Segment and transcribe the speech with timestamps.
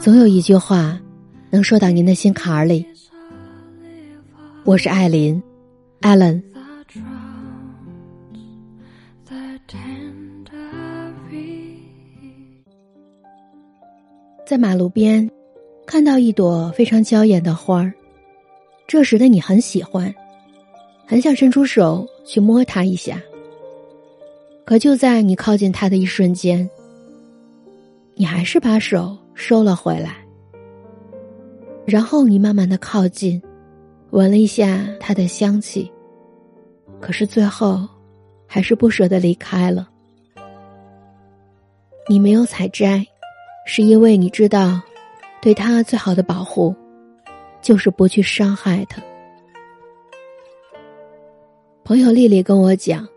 [0.00, 0.96] 总有一句话
[1.50, 2.86] 能说到您的心坎儿里。
[4.62, 5.42] 我是艾琳
[6.02, 6.40] ，Allen。
[14.46, 15.28] 在马路边
[15.84, 17.92] 看到一朵非常娇艳的花儿，
[18.86, 20.14] 这时的你很喜欢，
[21.04, 23.20] 很想伸出手去摸它一下。
[24.64, 26.70] 可就在你靠近它的一瞬间，
[28.14, 30.16] 你还是把手收了回来。
[31.86, 33.42] 然后你慢慢的靠近，
[34.10, 35.90] 闻了一下它的香气，
[37.00, 37.88] 可是最后
[38.46, 39.88] 还是不舍得离开了。
[42.08, 43.04] 你没有采摘。
[43.66, 44.78] 是因为你知道，
[45.40, 46.74] 对他最好的保护，
[47.62, 49.02] 就是不去伤害他。
[51.82, 53.08] 朋友丽丽跟我讲，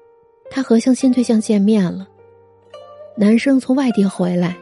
[0.50, 2.08] 她和相亲对象见面了。
[3.18, 4.56] 男生从外地回来，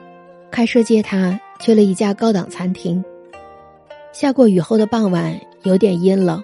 [0.56, 3.04] 开车接她去了一家高档餐厅。
[4.14, 6.42] 下过雨后的傍晚，有点阴冷，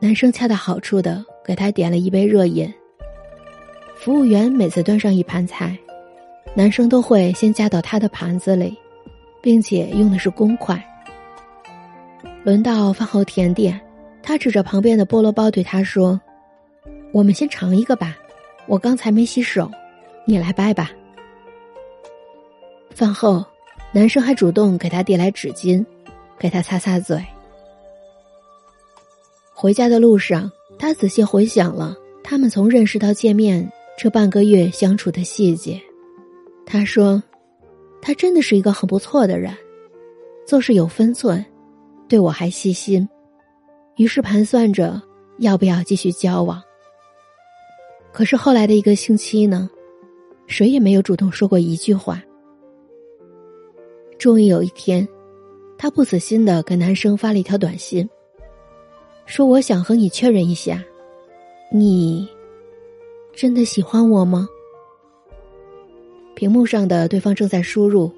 [0.00, 2.68] 男生恰到好处的给她点了一杯热饮。
[3.94, 5.78] 服务员每次端上一盘菜。
[6.54, 8.76] 男生都会先夹到他的盘子里，
[9.40, 10.84] 并且用的是公筷。
[12.42, 13.80] 轮到饭后甜点，
[14.24, 16.20] 他指着旁边的菠萝包对他说
[17.14, 18.16] ：“我们先尝一个吧，
[18.66, 19.70] 我刚才没洗手，
[20.24, 20.90] 你来掰吧。”
[23.00, 23.42] 饭后，
[23.92, 25.82] 男生还主动给他递来纸巾，
[26.38, 27.18] 给他擦擦嘴。
[29.54, 35.80] 回家的路上，他仔细回想了他们从认识到见面这半个月相处的细节。
[36.66, 37.22] 他说
[38.02, 39.56] ：“他真的是一个很不错的人，
[40.46, 41.42] 做事有分寸，
[42.06, 43.08] 对我还细心。”
[43.96, 45.00] 于是盘算着
[45.38, 46.62] 要不要继续交往。
[48.12, 49.70] 可是后来的一个星期呢，
[50.46, 52.22] 谁也没有主动说过一句话。
[54.20, 55.08] 终于有一天，
[55.78, 58.06] 她不死心的给男生发了一条短信，
[59.24, 60.84] 说：“我想和你确认一下，
[61.72, 62.28] 你
[63.32, 64.46] 真的喜欢我吗？”
[66.36, 68.12] 屏幕上的对方正在输入，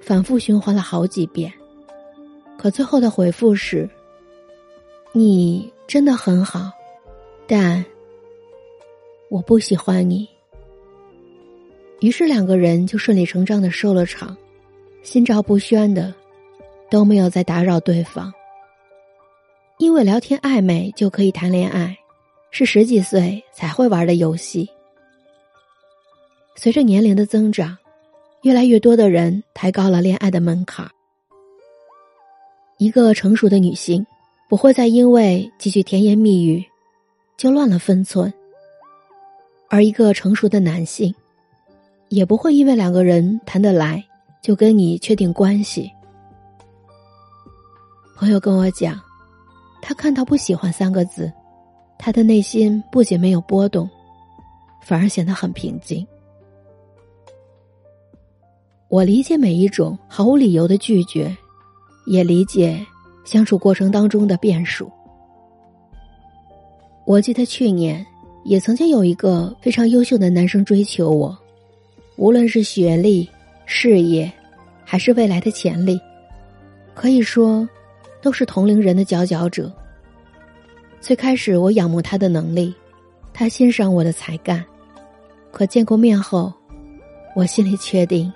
[0.00, 1.52] 反复循环了好几遍，
[2.56, 3.90] 可最后的回复是
[5.10, 6.70] ：“你真的很好，
[7.48, 7.84] 但
[9.28, 10.28] 我不喜欢你。”
[11.98, 14.36] 于是两个人就顺理成章的收了场，
[15.02, 16.12] 心照不宣的，
[16.90, 18.32] 都没有再打扰对方。
[19.78, 21.96] 因为聊天暧昧就可以谈恋爱，
[22.50, 24.68] 是十几岁才会玩的游戏。
[26.56, 27.78] 随着年龄的增长，
[28.42, 30.90] 越来越多的人抬高了恋爱的门槛。
[32.78, 34.04] 一个成熟的女性
[34.48, 36.64] 不会再因为几句甜言蜜语
[37.36, 38.32] 就乱了分寸，
[39.68, 41.14] 而一个成熟的男性
[42.08, 44.04] 也不会因为两个人谈得来
[44.40, 45.90] 就跟你确定关系。
[48.16, 49.00] 朋友跟我讲，
[49.80, 51.32] 他看到“不喜欢”三个字，
[51.98, 53.88] 他的内心不仅没有波动，
[54.82, 56.06] 反而显得很平静。
[58.88, 61.36] 我理解每一种毫无理由的拒绝，
[62.06, 62.84] 也理解
[63.24, 64.90] 相处过程当中的变数。
[67.04, 68.04] 我记得去年
[68.44, 71.38] 也曾经有一个非常优秀的男生追求我，
[72.16, 73.28] 无论是学历、
[73.70, 74.32] 事业，
[74.82, 76.00] 还是未来的潜力，
[76.94, 77.68] 可以说
[78.22, 79.70] 都是同龄人的佼佼者。
[81.02, 82.74] 最开始我仰慕他的能力，
[83.34, 84.64] 他欣赏我的才干，
[85.52, 86.50] 可见过面后，
[87.36, 88.32] 我心里确定。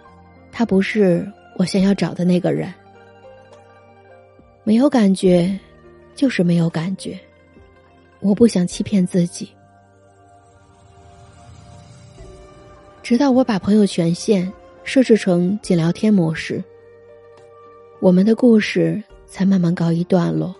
[0.52, 1.26] 他不是
[1.56, 2.70] 我想要找的那个人，
[4.64, 5.58] 没有感觉，
[6.14, 7.18] 就是没有感觉。
[8.20, 9.48] 我不想欺骗自己，
[13.02, 14.52] 直到我把朋友权限
[14.84, 16.62] 设置成仅聊天模式，
[18.00, 20.54] 我们的故事才慢慢告一段落。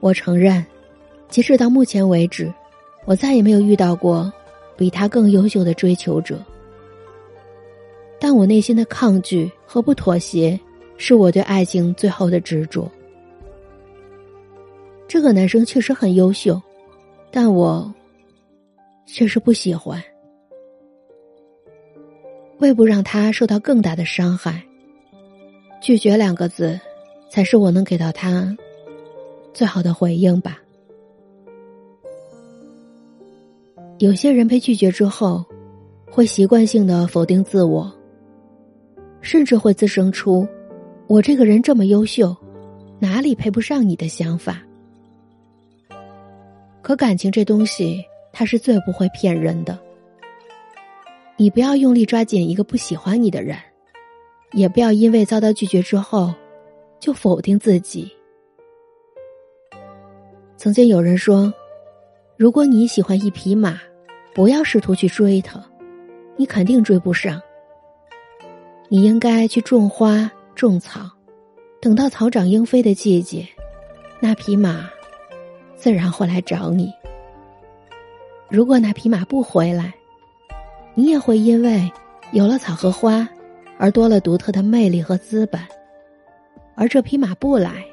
[0.00, 0.64] 我承认，
[1.28, 2.52] 截止到目前为止，
[3.04, 4.32] 我再也没有遇到过
[4.76, 6.38] 比他更优秀的追求者。
[8.18, 10.58] 但我内心的抗拒和不妥协，
[10.96, 12.90] 是我对爱情最后的执着。
[15.08, 16.60] 这个男生确实很优秀，
[17.30, 17.92] 但我
[19.04, 20.02] 确实不喜欢。
[22.62, 24.62] 为不让他受到更大的伤害，
[25.80, 26.78] 拒绝两个字，
[27.28, 28.56] 才是我能给到他
[29.52, 30.62] 最好的回应吧。
[33.98, 35.44] 有些人被拒绝之后，
[36.08, 37.92] 会习惯性的否定自我。
[39.20, 40.46] 甚至会滋生出
[41.06, 42.36] “我这个人这么优秀，
[43.00, 44.62] 哪里配不上你”的想法。
[46.80, 49.76] 可感情这东西，它是最不会骗人的。
[51.36, 53.56] 你不要用力抓紧一个不喜欢你的人，
[54.52, 56.32] 也不要因为遭到拒绝之后，
[57.00, 58.10] 就否定自己。
[60.56, 61.52] 曾经有人说，
[62.36, 63.80] 如果你喜欢一匹马，
[64.34, 65.60] 不要试图去追它，
[66.36, 67.40] 你肯定追不上。
[68.88, 71.10] 你应该去种花种草，
[71.80, 73.48] 等到草长莺飞的季节，
[74.20, 74.88] 那匹马
[75.74, 76.92] 自然会来找你。
[78.48, 79.94] 如果那匹马不回来，
[80.94, 81.90] 你也会因为
[82.32, 83.28] 有了草和花，
[83.78, 85.60] 而多了独特的魅力和资本。
[86.74, 87.84] 而这匹马不来，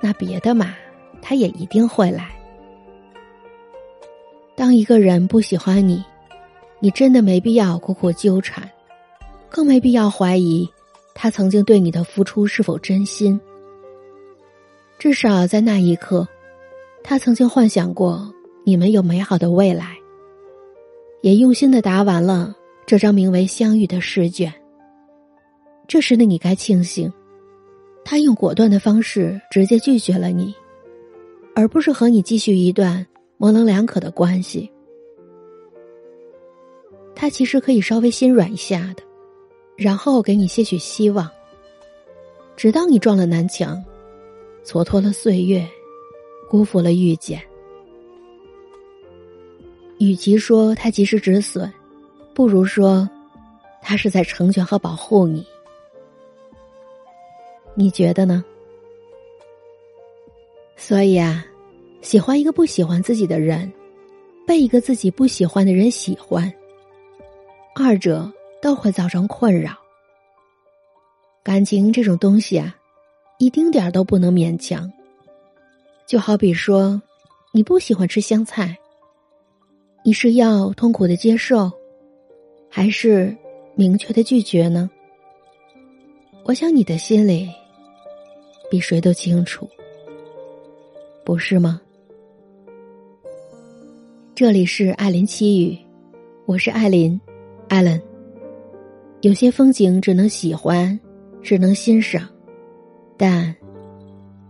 [0.00, 0.74] 那别的马。
[1.24, 2.32] 他也一定会来。
[4.56, 6.04] 当一个人不喜欢你，
[6.80, 8.68] 你真的没必要苦苦纠缠，
[9.48, 10.68] 更没必要怀疑
[11.14, 13.40] 他曾经对你的付出是否真心。
[14.98, 16.26] 至少在那一刻，
[17.04, 18.28] 他曾经幻想过
[18.64, 19.96] 你们有美好的未来，
[21.22, 22.54] 也用心的答完了
[22.86, 24.52] 这张名为相遇的试卷。
[25.88, 27.12] 这时的你该庆幸，
[28.04, 30.54] 他用果断的方式直接拒绝了你。
[31.54, 34.72] 而不是和你继续一段模棱两可的关系，
[37.14, 39.02] 他其实可以稍微心软一下的，
[39.76, 41.30] 然后给你些许希望，
[42.56, 43.84] 直到你撞了南墙，
[44.64, 45.68] 蹉跎了岁月，
[46.48, 47.38] 辜负了遇见。
[50.04, 51.72] 与其说他及时止损，
[52.34, 53.08] 不如说
[53.80, 55.46] 他是在成全和保护你。
[57.76, 58.44] 你觉得呢？
[60.76, 61.46] 所以啊，
[62.00, 63.72] 喜欢一个不喜欢自己的人，
[64.44, 66.52] 被一个自己不喜欢的人喜欢，
[67.72, 68.28] 二者
[68.60, 69.70] 都会造成困扰。
[71.44, 72.74] 感情这种东西啊，
[73.38, 74.92] 一丁点儿都不能勉强。
[76.08, 77.00] 就好比说，
[77.52, 78.76] 你不喜欢吃香菜，
[80.04, 81.70] 你是要痛苦的接受，
[82.68, 83.36] 还是
[83.76, 84.90] 明确的拒绝呢？
[86.42, 87.48] 我想你的心里
[88.68, 89.68] 比谁都清楚。
[91.24, 91.80] 不是吗？
[94.34, 95.78] 这里是艾琳七语，
[96.46, 97.20] 我是艾琳，
[97.68, 98.02] 艾伦。
[99.20, 100.98] 有些风景只能喜欢，
[101.44, 102.28] 只能欣赏，
[103.16, 103.54] 但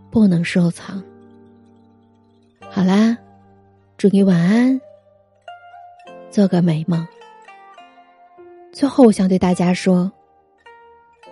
[0.09, 1.03] 不能收藏。
[2.71, 3.15] 好啦，
[3.99, 4.81] 祝你晚安，
[6.33, 7.07] 做个美梦。
[8.71, 10.11] 最后，我想对大家说，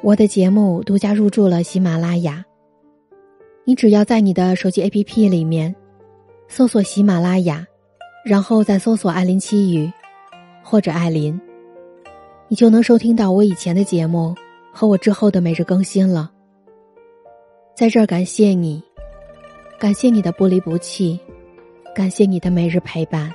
[0.04, 2.46] 我的节目独家入驻了喜马拉雅。
[3.64, 5.76] 你只要在你的手机 APP 里面
[6.48, 7.66] 搜索喜马拉雅，
[8.24, 9.92] 然后再搜索“艾琳七语”
[10.62, 11.42] 或者“艾琳”，
[12.48, 14.36] 你就能收听到我以前的节目
[14.72, 16.32] 和我之后的每日更新了。
[17.76, 18.80] 在这儿感谢你，
[19.80, 21.20] 感谢你的不离不弃，
[21.96, 23.34] 感谢你的每日陪伴。